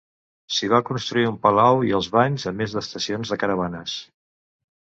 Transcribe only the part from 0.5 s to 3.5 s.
S'hi va construir un palau i uns banys a més d'estacions de